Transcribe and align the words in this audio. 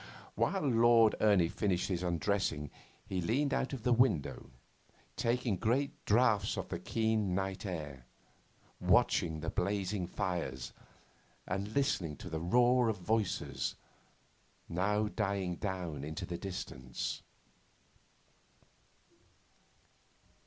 While 0.33 0.67
Lord 0.67 1.13
Ernie 1.19 1.47
finished 1.47 1.87
his 1.87 2.01
undressing 2.01 2.71
he 3.05 3.21
leaned 3.21 3.53
out 3.53 3.71
of 3.71 3.83
the 3.83 3.93
window, 3.93 4.49
taking 5.15 5.57
great 5.57 6.03
draughts 6.05 6.57
of 6.57 6.69
the 6.69 6.79
keen 6.79 7.35
night 7.35 7.67
air, 7.67 8.07
watching 8.79 9.41
the 9.41 9.51
blazing 9.51 10.07
fires 10.07 10.73
and 11.45 11.75
listening 11.75 12.15
to 12.17 12.31
the 12.31 12.39
roar 12.39 12.89
of 12.89 12.97
voices, 12.97 13.75
now 14.67 15.07
dying 15.07 15.57
down 15.57 16.03
into 16.03 16.25
the 16.25 16.39
distance. 16.39 17.21